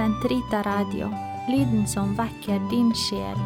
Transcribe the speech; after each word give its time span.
Sentrita 0.00 0.62
Radio, 0.62 1.10
lyden 1.48 1.86
som 1.86 2.14
vekker 2.16 2.62
din 2.70 2.88
sjel. 2.96 3.36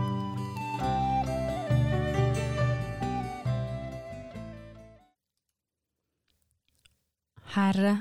Herre, 7.56 7.94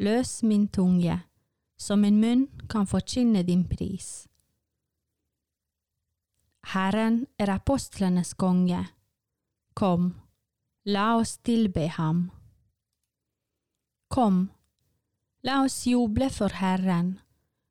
løs 0.00 0.42
min 0.42 0.64
tunge, 0.72 1.18
så 1.76 1.98
min 2.00 2.16
munn 2.22 2.46
kan 2.72 2.88
forkynne 2.88 3.42
din 3.44 3.66
pris. 3.68 4.30
Herren 6.72 7.26
er 7.36 7.52
apostlenes 7.52 8.32
konge. 8.32 8.80
Kom, 9.76 10.14
la 10.88 11.18
oss 11.18 11.36
tilbe 11.44 11.84
ham. 11.98 12.30
Kom, 14.08 14.48
la 15.44 15.60
oss 15.66 15.82
juble 15.84 16.30
for 16.32 16.56
Herren, 16.64 17.18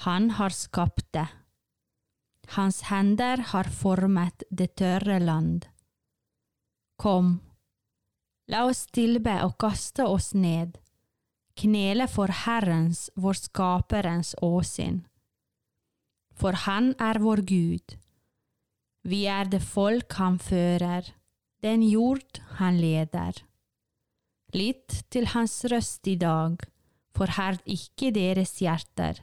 han 0.00 0.30
har 0.30 0.50
skapt 0.50 1.12
det. 1.12 1.28
Hans 2.56 2.82
hender 2.82 3.36
har 3.52 3.68
formet 3.70 4.42
det 4.50 4.74
tørre 4.76 5.18
land. 5.20 5.68
Kom, 6.98 7.40
la 8.50 8.64
oss 8.68 8.86
tilbe 8.92 9.38
og 9.44 9.56
kaste 9.62 10.04
oss 10.04 10.32
ned, 10.34 10.76
knele 11.58 12.08
for 12.10 12.32
Herrens, 12.44 13.08
vår 13.16 13.38
Skaperens 13.38 14.34
åsyn. 14.42 15.02
For 16.34 16.56
Han 16.66 16.94
er 16.98 17.20
vår 17.22 17.44
Gud. 17.46 17.96
Vi 19.04 19.24
er 19.26 19.48
det 19.50 19.62
folk 19.62 20.12
Han 20.18 20.38
fører, 20.38 21.14
den 21.62 21.82
jord 21.82 22.42
Han 22.58 22.80
leder. 22.80 23.42
Lytt 24.54 25.04
til 25.10 25.26
Hans 25.32 25.62
røst 25.64 26.06
i 26.06 26.16
dag, 26.16 26.58
forherd 27.16 27.62
ikke 27.64 28.10
deres 28.12 28.58
hjerter, 28.60 29.22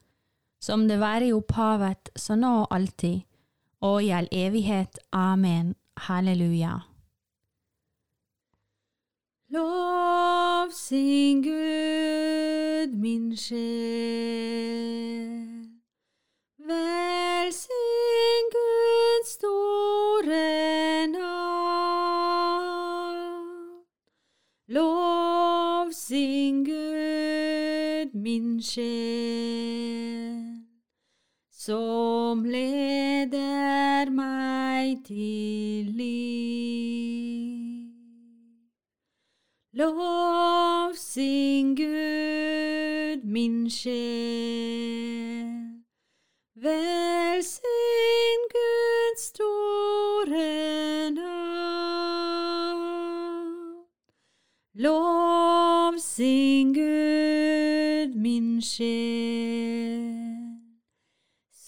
som 0.61 0.87
det 0.87 0.99
var 1.01 1.21
i 1.25 1.33
opphavet, 1.33 2.09
så 2.15 2.35
nå 2.37 2.53
og 2.61 2.75
alltid, 2.75 3.21
og 3.81 4.03
i 4.03 4.09
all 4.13 4.27
evighet. 4.31 4.99
Amen. 5.11 5.75
Halleluja. 5.97 6.79
Lov 9.49 10.71
sin 10.71 11.41
Gud, 11.43 12.95
min 12.95 13.37
sjel. 13.37 13.71
Velsign 16.59 18.45
Guds 18.55 19.33
store 19.33 21.07
navn. 21.07 21.41
Lov 24.67 25.91
sin 25.91 26.63
Gud, 26.63 28.13
min 28.13 28.61
sjel, 28.63 30.50
som 31.51 32.43
leder 32.43 34.09
meg 34.09 35.03
til 35.05 35.91
liv. 35.95 37.61
Lov 39.73 40.95
sin 40.95 41.75
Gud, 41.75 43.23
min 43.23 43.69
sjel. 43.69 45.51
Velsign 46.55 48.41
Guds 48.55 49.23
store. 49.31 50.71
Lov 54.81 55.99
sin 55.99 56.73
Gud, 56.73 58.15
min 58.15 58.61
sjel, 58.61 60.10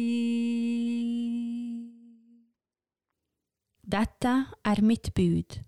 Dette 3.82 4.34
er 4.62 4.82
mitt 4.86 5.10
bud, 5.16 5.58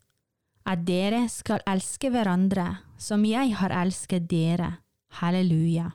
at 0.71 0.87
dere 0.87 1.25
skal 1.35 1.59
elske 1.67 2.13
hverandre 2.15 2.69
som 2.95 3.27
jeg 3.27 3.59
har 3.59 3.75
elsket 3.83 4.31
dere. 4.31 4.71
Halleluja. 5.19 5.91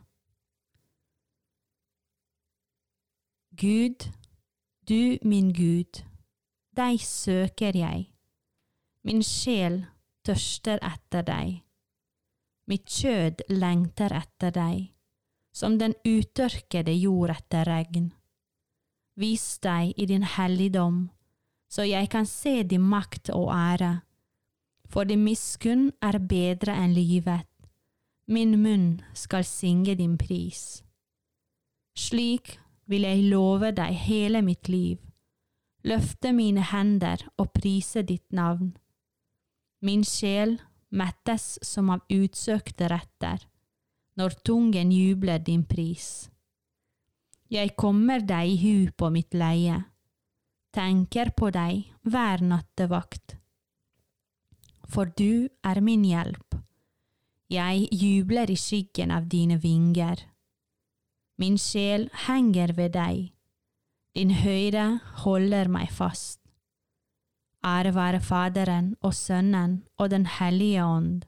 Gud, 3.55 4.11
du 4.90 5.17
min 5.23 5.53
Gud, 5.55 6.03
deg 6.75 7.00
søker 7.00 7.72
jeg. 7.78 8.09
Min 9.07 9.23
sjel 9.23 9.85
tørster 10.28 10.81
etter 10.84 11.23
deg. 11.23 11.63
Mitt 12.68 12.88
kjød 12.88 13.44
lengter 13.51 14.13
etter 14.16 14.53
deg, 14.56 14.94
som 15.53 15.75
den 15.79 15.96
utørkede 16.07 16.94
jord 16.96 17.34
etter 17.35 17.68
regn. 17.68 18.12
Vis 19.19 19.59
deg 19.62 19.91
i 20.00 20.07
din 20.09 20.24
helligdom, 20.24 21.09
så 21.69 21.84
jeg 21.84 22.09
kan 22.09 22.25
se 22.25 22.63
din 22.63 22.81
makt 22.81 23.29
og 23.35 23.52
ære. 23.53 23.94
For 24.90 25.03
din 25.03 25.23
miskunn 25.25 25.91
er 26.02 26.19
bedre 26.19 26.75
enn 26.79 26.96
livet, 26.96 27.47
min 28.28 28.55
munn 28.64 29.02
skal 29.14 29.43
synge 29.43 29.97
din 29.99 30.17
pris. 30.17 30.84
Slik 31.99 32.58
vil 32.88 33.03
jeg 33.05 33.26
love 33.28 33.73
deg 33.76 33.97
hele 34.08 34.41
mitt 34.41 34.70
liv, 34.70 34.97
løfte 35.84 36.32
mine 36.34 36.64
hender 36.72 37.26
og 37.38 37.52
prise 37.58 38.02
ditt 38.08 38.32
navn. 38.32 38.72
Min 39.84 40.05
sjel 40.08 40.61
mettes 40.93 41.57
som 41.66 41.90
av 41.93 42.03
utsøkte 42.11 42.87
retter, 42.91 43.41
når 44.19 44.37
tungen 44.45 44.91
jubler 44.93 45.41
din 45.41 45.63
pris. 45.66 46.29
Jeg 47.49 47.73
kommer 47.78 48.22
deg 48.22 48.53
i 48.53 48.57
hu 48.61 48.91
på 48.97 49.09
mitt 49.13 49.34
leie, 49.37 49.79
tenker 50.73 51.34
på 51.37 51.49
deg 51.53 51.90
hver 52.05 52.41
nattevakt. 52.45 53.37
For 54.90 55.09
du 55.17 55.49
er 55.66 55.81
min 55.81 56.05
hjelp, 56.05 56.57
jeg 57.49 57.87
jubler 57.91 58.49
i 58.49 58.57
skyggen 58.57 59.13
av 59.13 59.28
dine 59.29 59.59
vinger. 59.61 60.28
Min 61.41 61.57
sjel 61.57 62.07
henger 62.28 62.73
ved 62.78 62.93
deg, 62.93 63.34
din 64.13 64.34
høyre 64.43 65.01
holder 65.25 65.69
meg 65.73 65.90
fast. 65.93 66.42
Ære 67.64 67.94
være 67.96 68.20
Faderen 68.20 68.96
og 69.02 69.14
Sønnen 69.14 69.84
og 69.98 70.10
Den 70.12 70.26
hellige 70.26 70.84
ånd, 70.86 71.24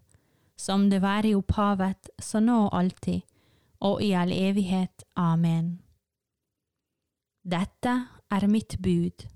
som 0.58 0.90
det 0.90 1.02
var 1.02 1.26
i 1.26 1.36
opphavet, 1.36 2.10
så 2.20 2.40
nå 2.40 2.66
og 2.68 2.78
alltid, 2.80 3.22
og 3.80 4.04
i 4.04 4.12
all 4.12 4.32
evighet. 4.32 5.04
Amen. 5.16 5.80
Dette 7.44 7.94
er 8.32 8.48
mitt 8.48 8.76
bud, 8.82 9.28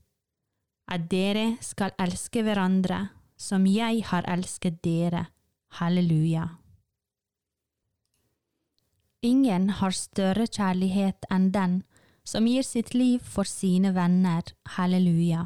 at 0.88 1.08
dere 1.12 1.58
skal 1.62 1.96
elske 2.00 2.44
hverandre 2.44 3.08
som 3.40 3.68
jeg 3.68 4.04
har 4.10 4.28
elsket 4.28 4.82
dere. 4.84 5.28
Halleluja. 5.80 6.48
Ingen 9.22 9.70
har 9.70 9.94
større 9.94 10.48
kjærlighet 10.48 11.28
enn 11.30 11.52
den 11.54 11.76
som 12.26 12.48
gir 12.48 12.66
sitt 12.66 12.94
liv 12.96 13.24
for 13.24 13.48
sine 13.48 13.94
venner. 13.96 14.44
Halleluja. 14.76 15.46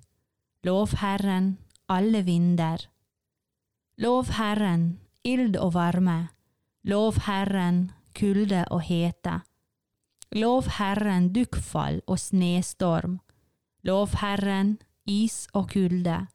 lov 0.63 0.93
Herren 1.01 1.57
alle 1.89 2.21
vinder. 2.23 2.89
Lov 3.97 4.29
Herren 4.37 4.99
ild 5.23 5.57
og 5.57 5.73
varme, 5.73 6.29
lov 6.83 7.17
Herren 7.25 7.91
kulde 8.17 8.65
og 8.69 8.81
hete. 8.85 9.41
Lov 10.31 10.69
Herren 10.77 11.31
dukkfall 11.33 12.01
og 12.07 12.19
snestorm, 12.19 13.19
lov 13.83 14.13
Herren 14.21 14.77
is 15.05 15.47
og 15.53 15.69
kulde. 15.73 16.27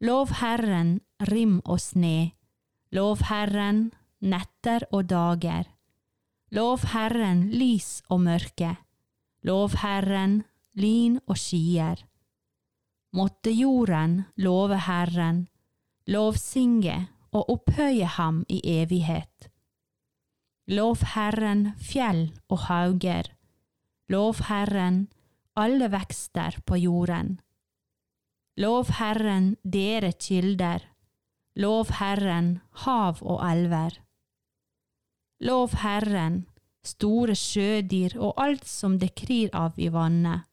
Lov 0.00 0.34
Herren 0.40 1.00
rim 1.30 1.60
og 1.64 1.80
sne, 1.80 2.32
lov 2.92 3.22
Herren 3.30 3.92
netter 4.20 4.84
og 4.92 5.08
dager. 5.08 5.64
Lov 6.50 6.84
Herren 6.92 7.48
lys 7.52 8.02
og 8.08 8.20
mørke, 8.20 8.76
lov 9.42 9.78
Herren 9.82 10.42
lyn 10.74 11.18
og 11.26 11.36
skyer. 11.38 12.08
Måtte 13.12 13.50
jorden 13.50 14.24
love 14.36 14.76
Herren, 14.84 15.46
lovsynge 16.06 17.08
og 17.32 17.50
opphøye 17.50 18.06
ham 18.18 18.42
i 18.48 18.60
evighet. 18.64 19.48
Lov 20.68 21.00
Herren 21.14 21.72
fjell 21.80 22.26
og 22.48 22.66
hauger, 22.68 23.30
lov 24.12 24.42
Herren 24.48 25.06
alle 25.56 25.88
vekster 25.90 26.60
på 26.66 26.76
jorden. 26.76 27.38
Lov 28.58 28.92
Herren 28.98 29.56
dere 29.62 30.12
kilder, 30.12 30.84
lov 31.56 31.94
Herren 31.98 32.58
hav 32.84 33.22
og 33.22 33.40
elver. 33.50 33.96
Lov 35.40 35.74
Herren 35.82 36.44
store 36.84 37.34
sjødyr 37.38 38.16
og 38.18 38.34
alt 38.42 38.66
som 38.66 38.98
det 38.98 39.14
krir 39.18 39.50
av 39.54 39.78
i 39.78 39.88
vannet. 39.94 40.46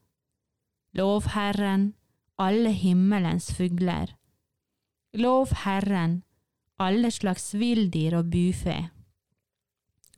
Lov 0.96 1.32
Herren 1.36 1.94
alle 2.38 2.70
himmelens 2.70 3.52
fugler. 3.56 4.16
Lov 5.14 5.54
Herren, 5.64 6.24
alle 6.80 7.12
slags 7.12 7.54
villdyr 7.54 8.18
og 8.20 8.32
bufe. 8.32 8.90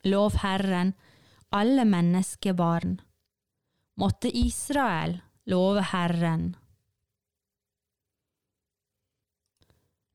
Lov 0.04 0.40
Herren, 0.42 0.94
alle 1.52 1.86
menneskebarn. 1.86 3.00
Måtte 3.98 4.30
Israel 4.30 5.22
love 5.48 5.82
Herren. 5.92 6.56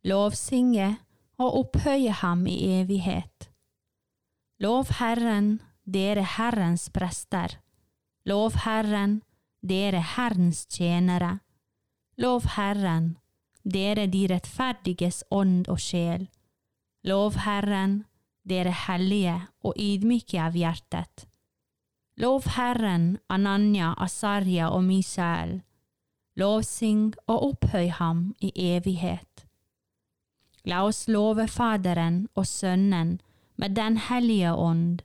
Lovsynge 0.05 0.89
og 1.39 1.55
opphøye 1.61 2.13
ham 2.13 2.47
i 2.47 2.57
evighet. 2.81 3.49
Lov 4.61 4.91
Herren, 4.99 5.61
dere 5.87 6.25
Herrens 6.37 6.89
prester. 6.91 7.57
Lov 8.27 8.59
Herren, 8.67 9.23
dere 9.63 10.03
Herrens 10.03 10.67
tjenere. 10.67 11.39
Lov 12.17 12.45
Herren, 12.57 13.17
dere 13.65 14.07
de 14.07 14.27
rettferdiges 14.29 15.23
ånd 15.31 15.69
og 15.73 15.81
sjel. 15.81 16.29
Lov 17.09 17.39
Herren, 17.47 18.05
dere 18.45 18.75
hellige 18.87 19.39
og 19.65 19.79
ydmyke 19.81 20.41
av 20.43 20.59
hjertet. 20.59 21.27
Lov 22.21 22.51
Herren, 22.57 23.17
Ananya, 23.33 23.95
Asarja 23.97 24.69
og 24.71 24.85
Misael. 24.85 25.63
Lovsyng 26.37 27.15
og 27.27 27.49
opphøy 27.49 27.89
ham 27.89 28.35
i 28.41 28.53
evighet. 28.57 29.47
La 30.65 30.85
oss 30.87 31.09
love 31.09 31.49
Faderen 31.49 32.29
og 32.35 32.47
Sønnen 32.47 33.21
med 33.57 33.75
Den 33.77 33.97
hellige 33.97 34.53
ånd. 34.55 35.03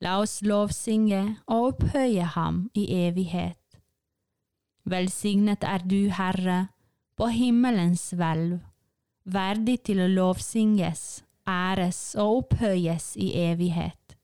La 0.00 0.18
oss 0.20 0.42
lovsynge 0.42 1.38
og 1.46 1.66
opphøye 1.70 2.26
ham 2.34 2.70
i 2.74 2.84
evighet. 3.06 3.63
Velsignet 4.84 5.64
er 5.64 5.84
du, 5.88 6.10
Herre, 6.12 6.68
på 7.16 7.30
himmelens 7.32 8.10
hvelv, 8.12 8.58
verdig 9.24 9.78
til 9.88 10.02
å 10.04 10.08
lovsynges, 10.10 11.22
æres 11.48 12.00
og 12.20 12.42
opphøyes 12.42 13.14
i 13.20 13.30
evighet. 13.46 14.16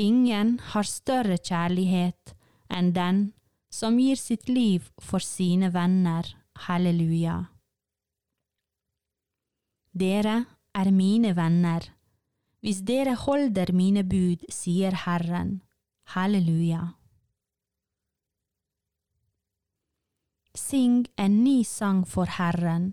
Ingen 0.00 0.56
har 0.72 0.88
større 0.88 1.36
kjærlighet 1.36 2.34
enn 2.72 2.92
den 2.96 3.20
som 3.70 3.98
gir 4.00 4.16
sitt 4.16 4.48
liv 4.48 4.88
for 4.98 5.20
sine 5.20 5.68
venner. 5.74 6.24
Halleluja. 6.60 7.36
Dere 9.96 10.34
er 10.76 10.90
mine 10.92 11.32
venner, 11.36 11.86
hvis 12.60 12.82
dere 12.84 13.14
holder 13.16 13.72
mine 13.72 14.04
bud, 14.04 14.44
sier 14.52 14.92
Herren. 15.06 15.60
Halleluja. 16.12 16.99
Syng 20.70 21.06
en 21.16 21.40
ny 21.42 21.64
sang 21.64 22.04
for 22.06 22.30
Herren. 22.30 22.92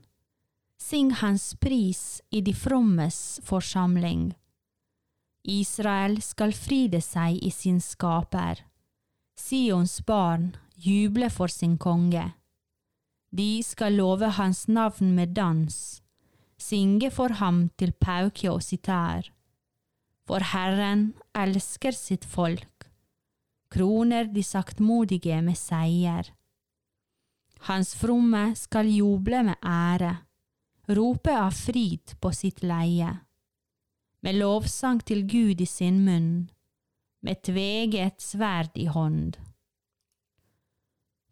Syng 0.82 1.12
Hans 1.20 1.54
pris 1.62 2.22
i 2.34 2.40
de 2.42 2.54
frommes 2.54 3.18
forsamling. 3.46 4.31
Israel 5.46 6.16
skal 6.26 6.56
fride 6.57 7.04
seg 7.06 7.38
i 7.38 7.52
sin 7.54 7.78
skaper. 7.84 8.64
Sions 9.38 9.94
barn 10.07 10.48
juble 10.74 11.30
for 11.30 11.54
sin 11.54 11.76
konge. 11.78 12.24
De 13.30 13.62
skal 13.62 14.00
love 14.02 14.31
hans 14.40 14.64
navn 14.68 15.14
med 15.14 15.36
dans, 15.38 15.78
synge 16.57 17.12
for 17.14 17.38
ham 17.44 17.68
til 17.78 17.94
pauke 17.94 18.50
og 18.56 18.64
sitar. 18.66 19.30
For 20.26 20.42
Herren 20.56 21.12
elsker 21.46 21.94
sitt 21.94 22.26
folk, 22.26 22.90
kroner 23.69 24.26
de 24.34 24.42
saktmodige 24.42 25.44
med 25.46 25.62
seier. 25.62 26.34
Hans 27.68 27.95
fromme 28.00 28.54
skal 28.56 28.88
juble 28.88 29.42
med 29.44 29.57
ære, 29.59 30.14
rope 30.95 31.33
av 31.36 31.52
frid 31.52 32.14
på 32.24 32.31
sitt 32.31 32.62
leie, 32.64 33.09
med 34.24 34.40
lovsang 34.40 35.02
til 35.04 35.26
Gud 35.28 35.59
i 35.59 35.68
sin 35.68 35.97
munn, 36.06 36.47
med 37.19 37.42
tveget 37.44 38.24
sverd 38.24 38.80
i 38.80 38.88
hånd. 38.88 39.36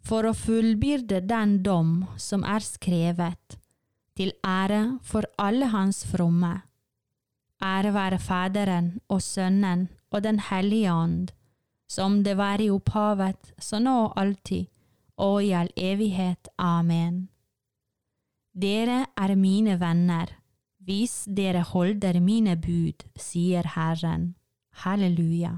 For 0.03 0.27
å 0.27 0.35
fullbyrde 0.35 1.23
den 1.23 1.61
dom 1.63 1.95
som 2.19 2.43
er 2.43 2.67
skrevet, 2.67 3.57
til 4.19 4.35
ære 4.43 4.99
for 5.07 5.23
alle 5.39 5.71
hans 5.71 6.03
fromme. 6.11 6.53
Ære 7.63 7.95
være 7.95 8.19
Faderen 8.19 8.97
og 9.07 9.23
Sønnen 9.23 9.87
og 10.11 10.23
Den 10.27 10.43
hellige 10.51 10.91
ånd, 10.91 11.31
som 11.87 12.23
det 12.27 12.35
var 12.35 12.59
i 12.59 12.69
opphavet, 12.69 13.55
så 13.55 13.79
nå 13.79 13.95
og 14.03 14.19
alltid, 14.19 14.67
og 15.17 15.43
i 15.43 15.51
all 15.55 15.71
evighet. 15.77 16.49
Amen. 16.57 17.27
Dere 18.55 19.05
er 19.17 19.35
mine 19.35 19.79
venner, 19.79 20.31
hvis 20.79 21.25
dere 21.27 21.63
holder 21.65 22.19
mine 22.23 22.55
bud, 22.55 23.03
sier 23.19 23.67
Herren. 23.75 24.35
Halleluja. 24.83 25.51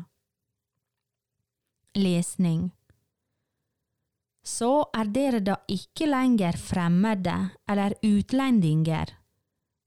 Lesning 1.97 2.71
Så 4.45 4.87
er 4.93 5.09
dere 5.13 5.41
da 5.41 5.55
ikke 5.67 6.05
lenger 6.09 6.57
fremmede 6.57 7.37
eller 7.69 7.95
utlendinger, 8.05 9.09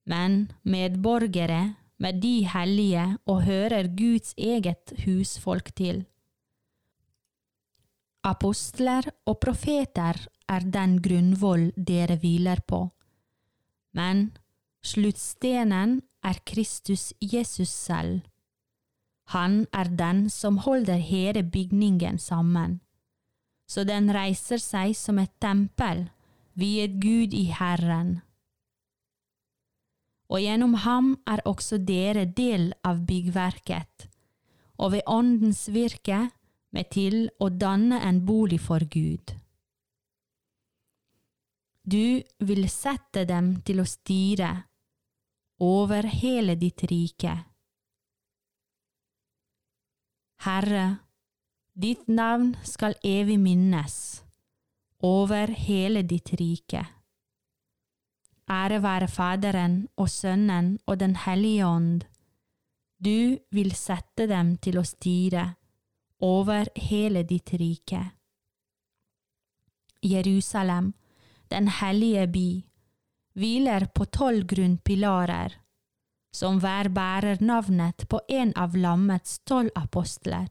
men 0.07 0.51
medborgere 0.63 1.63
med 2.01 2.21
de 2.23 2.49
hellige 2.49 3.07
og 3.27 3.45
hører 3.47 3.91
Guds 3.97 4.35
eget 4.39 4.95
husfolk 5.05 5.71
til. 5.77 6.05
Apostler 8.21 9.07
og 9.25 9.39
profeter 9.41 10.19
er 10.51 10.65
den 10.69 10.99
grunnvoll 11.01 11.71
dere 11.77 12.19
hviler 12.21 12.61
på, 12.69 12.83
men 13.97 14.27
sluttstenen 14.85 16.03
er 16.21 16.41
Kristus 16.45 17.15
Jesus 17.21 17.73
selv. 17.73 18.21
Han 19.33 19.65
er 19.73 19.89
den 19.89 20.29
som 20.29 20.59
holder 20.67 21.01
hele 21.01 21.43
bygningen 21.43 22.19
sammen, 22.19 22.81
så 23.65 23.87
den 23.89 24.11
reiser 24.13 24.61
seg 24.61 24.93
som 24.99 25.19
et 25.23 25.33
tempel, 25.41 26.11
viet 26.53 26.99
Gud 27.01 27.33
i 27.33 27.47
Herren. 27.57 28.19
Og 30.29 30.45
gjennom 30.45 30.75
ham 30.85 31.15
er 31.27 31.41
også 31.49 31.79
dere 31.79 32.27
del 32.27 32.75
av 32.85 33.01
byggverket, 33.07 34.11
og 34.77 34.93
ved 34.93 35.09
Åndens 35.09 35.71
virke 35.73 36.27
med 36.75 36.91
til 36.95 37.29
å 37.41 37.49
danne 37.51 38.01
en 38.07 38.21
bolig 38.27 38.61
for 38.63 38.85
Gud. 38.87 39.35
Du 41.83 42.23
vil 42.47 42.69
sette 42.71 43.25
dem 43.27 43.57
til 43.67 43.81
å 43.83 43.89
styre 43.89 44.51
over 45.61 46.07
hele 46.07 46.55
ditt 46.61 46.85
rike. 46.91 47.35
Herre, 50.45 50.87
ditt 51.75 52.07
navn 52.09 52.55
skal 52.65 52.95
evig 53.05 53.39
minnes 53.41 53.97
over 55.05 55.53
hele 55.53 56.03
ditt 56.03 56.33
rike. 56.41 56.85
Ære 58.51 58.81
være 58.83 59.09
Faderen 59.09 59.77
og 59.97 60.09
Sønnen 60.11 60.79
og 60.87 60.99
Den 61.01 61.15
hellige 61.17 61.67
ånd. 61.67 62.05
Du 62.99 63.39
vil 63.51 63.73
sette 63.77 64.27
dem 64.27 64.57
til 64.59 64.81
å 64.81 64.85
styre 64.85 65.45
over 66.21 66.69
hele 66.75 67.23
ditt 67.23 67.53
rike. 67.55 68.11
Jerusalem, 70.03 70.93
den 71.49 71.69
hellige 71.69 72.27
by, 72.27 72.49
hviler 73.37 73.87
på 73.95 74.05
tolv 74.05 74.47
grunnpilarer, 74.47 75.57
som 76.33 76.61
hver 76.63 76.89
bærer 76.95 77.43
navnet 77.43 78.07
på 78.09 78.21
en 78.29 78.53
av 78.57 78.77
lammets 78.77 79.41
tolv 79.45 79.73
apostler, 79.77 80.49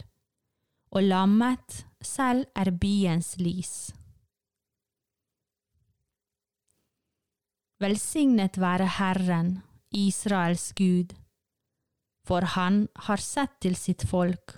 og 0.91 1.05
lammet 1.05 1.83
selv 2.01 2.45
er 2.55 2.71
byens 2.71 3.37
lys. 3.39 3.73
Velsignet 7.79 8.57
være 8.59 8.89
Herren, 8.99 9.61
Israels 9.95 10.73
Gud, 10.75 11.13
for 12.27 12.43
han 12.57 12.87
har 13.07 13.21
sett 13.23 13.55
til 13.63 13.77
sitt 13.79 14.03
folk 14.03 14.57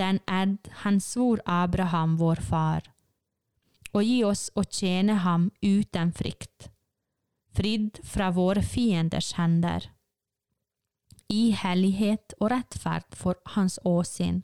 den 0.00 0.18
ed 0.26 0.72
han 0.82 0.98
svor 1.04 1.44
Abraham 1.46 2.16
vår 2.18 2.42
far, 2.50 2.90
og 3.92 4.02
gi 4.06 4.20
oss 4.24 4.48
å 4.56 4.64
tjene 4.64 5.20
ham 5.26 5.50
uten 5.62 6.12
frykt 6.16 6.70
fridd 7.56 8.00
fra 8.04 8.30
våre 8.30 8.62
fienders 8.62 9.34
hender. 9.38 9.90
I 11.30 11.50
hellighet 11.54 12.34
og 12.40 12.50
rettferd 12.54 13.14
for 13.14 13.38
Hans 13.54 13.78
åsyn, 13.86 14.42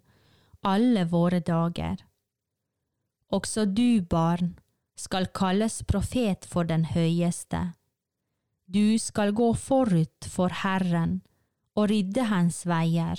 alle 0.63 1.07
våre 1.11 1.41
dager. 1.41 1.99
Også 3.35 3.67
du, 3.67 4.03
barn, 4.03 4.55
skal 4.97 5.27
kalles 5.35 5.83
profet 5.83 6.47
for 6.49 6.65
den 6.65 6.87
høyeste. 6.93 7.73
Du 8.67 8.99
skal 8.99 9.35
gå 9.35 9.53
forut 9.55 10.29
for 10.31 10.55
Herren 10.63 11.21
og 11.77 11.91
rydde 11.91 12.25
hans 12.31 12.63
veier, 12.67 13.19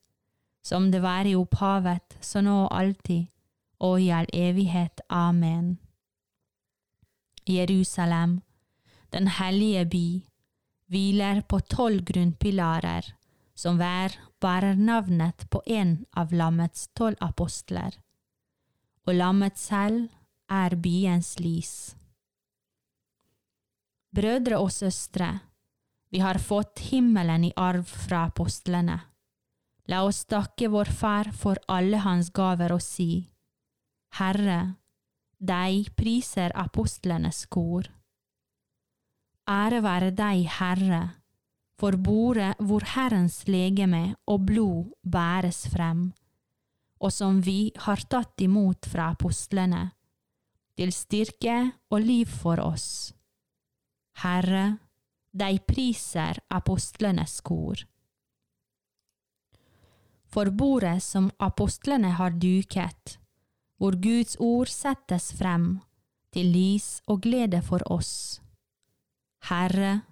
som 0.61 0.91
det 0.91 1.01
var 1.01 1.25
i 1.25 1.35
opphavet, 1.35 2.17
så 2.21 2.41
nå 2.41 2.65
og 2.65 2.75
alltid, 2.75 3.27
og 3.81 4.01
i 4.01 4.11
all 4.13 4.29
evighet. 4.33 5.01
Amen. 5.09 5.77
Jerusalem, 7.49 8.41
den 9.09 9.27
hellige 9.27 9.85
by, 9.85 10.07
hviler 10.91 11.41
på 11.41 11.59
tolv 11.59 12.03
grunnpilarer, 12.05 13.13
som 13.55 13.79
hver 13.79 14.13
bærer 14.41 14.77
navnet 14.77 15.47
på 15.49 15.61
en 15.65 16.05
av 16.17 16.33
lammets 16.33 16.89
tolv 16.97 17.17
apostler, 17.21 17.97
og 19.07 19.17
lammet 19.17 19.57
selv 19.57 20.09
er 20.51 20.75
byens 20.75 21.37
lys. 21.39 21.95
Brødre 24.11 24.59
og 24.59 24.71
søstre, 24.75 25.31
vi 26.11 26.19
har 26.19 26.41
fått 26.43 26.83
himmelen 26.91 27.45
i 27.47 27.53
arv 27.55 27.87
fra 27.87 28.25
apostlene. 28.27 28.99
La 29.91 30.05
oss 30.07 30.21
takke 30.29 30.69
vår 30.71 30.87
Far 30.95 31.31
for 31.35 31.59
alle 31.67 31.99
hans 31.99 32.29
gaver 32.31 32.71
og 32.71 32.79
si, 32.85 33.25
Herre, 34.15 34.77
deg 35.35 35.89
priser 35.99 36.53
apostlenes 36.55 37.43
kor. 37.51 37.89
Ære 39.51 39.81
være 39.83 40.13
deg, 40.15 40.45
Herre, 40.59 41.01
for 41.81 41.97
bordet 41.97 42.53
hvor 42.61 42.85
Herrens 42.93 43.41
legeme 43.49 44.13
og 44.31 44.45
blod 44.47 44.91
bæres 45.03 45.65
frem, 45.73 46.11
og 47.01 47.11
som 47.11 47.41
vi 47.43 47.73
har 47.87 48.05
tatt 48.07 48.45
imot 48.45 48.87
fra 48.87 49.09
apostlene, 49.15 49.89
til 50.77 50.93
styrke 50.95 51.57
og 51.91 52.05
liv 52.05 52.31
for 52.31 52.63
oss. 52.63 53.11
Herre, 54.23 54.77
deg 55.33 55.65
priser 55.67 56.39
apostlenes 56.53 57.41
kor. 57.43 57.81
For 60.31 60.51
bordet 60.51 61.01
som 61.03 61.29
apostlene 61.43 62.13
har 62.15 62.37
duket, 62.39 63.17
hvor 63.77 63.97
Guds 63.99 64.37
ord 64.39 64.69
settes 64.71 65.31
frem 65.35 65.81
til 66.31 66.53
lys 66.53 67.01
og 67.11 67.23
glede 67.25 67.59
for 67.65 67.83
oss. 67.91 68.39
Herre, 69.49 70.05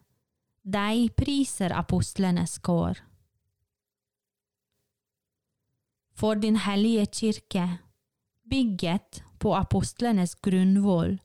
deg 0.65 1.13
priser 1.15 1.71
apostlenes 1.77 2.57
kår. 2.65 2.99
For 6.19 6.35
din 6.35 6.57
hellige 6.65 7.05
kirke, 7.05 7.65
bygget 8.49 9.21
på 9.39 9.53
apostlenes 9.55 10.35
grunnvoll, 10.35 11.15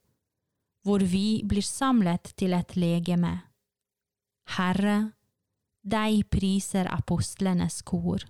hvor 0.85 1.03
vi 1.03 1.43
blir 1.49 1.67
samlet 1.67 2.31
til 2.39 2.55
et 2.55 2.77
legeme. 2.77 3.33
Herre, 4.55 5.17
deg 5.83 6.29
priser 6.31 6.87
apostlenes 6.93 7.81
kor. 7.83 8.23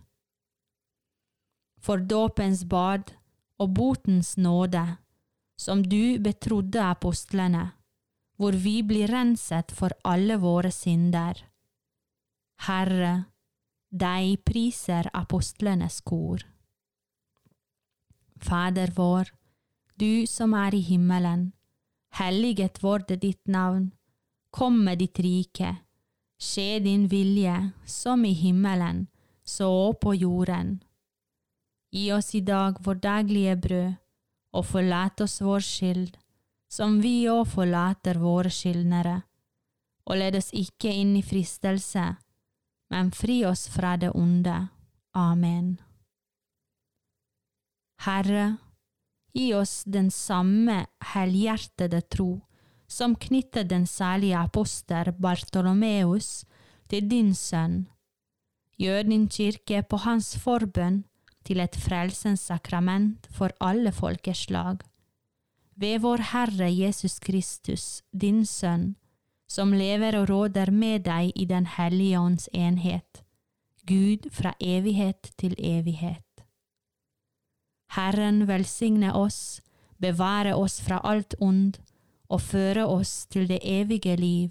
For 1.85 2.01
dåpens 2.01 2.65
bad 2.65 3.13
og 3.61 3.75
botens 3.77 4.37
nåde, 4.41 4.85
som 5.61 5.83
du 5.83 6.19
betrodde 6.19 6.81
apostlene, 6.81 7.73
hvor 8.37 8.57
vi 8.57 8.81
blir 8.83 9.13
renset 9.13 9.73
for 9.73 9.93
alle 10.03 10.39
våre 10.41 10.73
synder. 10.73 11.43
Herre, 12.67 13.15
deg 13.91 14.41
priser 14.49 15.11
apostlenes 15.13 16.01
kor. 16.01 16.41
Fader 18.41 18.91
vår, 18.97 19.29
du 20.01 20.27
som 20.27 20.57
er 20.59 20.75
i 20.75 20.81
himmelen, 20.83 21.53
helliget 22.19 22.81
vorde 22.83 23.21
ditt 23.21 23.45
navn, 23.47 23.93
kom 24.51 24.81
med 24.87 24.99
ditt 25.05 25.21
rike, 25.23 25.77
skje 26.41 26.81
din 26.83 27.07
vilje, 27.13 27.55
som 27.85 28.25
i 28.25 28.33
himmelen, 28.33 29.07
så 29.45 29.93
på 30.01 30.17
jorden. 30.17 30.81
Gi 31.95 32.09
oss 32.13 32.35
i 32.35 32.41
dag 32.43 32.81
vår 32.83 32.99
daglige 32.99 33.55
brød, 33.57 33.93
og 34.55 34.67
forlat 34.67 35.21
oss 35.23 35.39
vår 35.43 35.63
skyld, 35.63 36.17
som 36.71 36.99
vi 37.03 37.29
òg 37.31 37.47
forlater 37.53 38.19
våre 38.19 38.51
skyldnere, 38.51 39.21
og 40.11 40.19
led 40.19 40.39
oss 40.41 40.51
ikke 40.59 40.91
inn 40.91 41.13
i 41.15 41.23
fristelse, 41.23 42.09
men 42.91 43.13
fri 43.15 43.45
oss 43.47 43.69
fra 43.71 43.95
det 43.97 44.11
onde. 44.11 44.57
Amen. 45.15 45.77
Herre, 48.03 48.59
gi 49.31 49.53
oss 49.55 49.85
den 49.87 50.11
samme 50.11 50.83
helhjertede 51.15 52.03
tro 52.11 52.43
som 52.91 53.15
knyttet 53.15 53.71
den 53.71 53.87
særlige 53.87 54.43
apostel 54.43 55.15
Bartolomeus 55.15 56.43
til 56.91 57.07
din 57.11 57.35
sønn. 57.39 57.85
Gjør 58.83 59.07
din 59.07 59.29
kirke 59.31 59.87
på 59.87 60.03
hans 60.03 60.35
forbønn 60.43 61.05
til 61.45 61.61
et 61.61 61.77
frelsens 61.77 62.47
sakrament 62.51 63.29
for 63.31 63.53
alle 63.61 63.93
folkeslag. 63.93 64.83
Ved 65.77 66.01
vår 66.01 66.23
Herre 66.33 66.71
Jesus 66.71 67.19
Kristus, 67.19 68.03
din 68.13 68.45
Sønn, 68.47 68.95
som 69.49 69.73
lever 69.73 70.17
og 70.21 70.29
råder 70.31 70.71
med 70.71 71.05
deg 71.05 71.33
i 71.37 71.45
Den 71.45 71.67
hellige 71.67 72.21
ånds 72.21 72.49
enhet, 72.53 73.25
Gud 73.87 74.31
fra 74.33 74.55
evighet 74.61 75.33
til 75.37 75.55
evighet. 75.59 76.25
Herren 77.95 78.47
velsigne 78.49 79.13
oss, 79.15 79.61
bevare 80.01 80.55
oss 80.55 80.81
fra 80.81 81.01
alt 81.05 81.35
ond 81.41 81.77
og 82.29 82.41
føre 82.41 82.87
oss 82.87 83.27
til 83.27 83.49
det 83.49 83.61
evige 83.63 84.17
liv. 84.17 84.51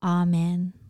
Amen. 0.00 0.83